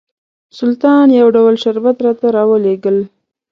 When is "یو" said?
1.19-1.27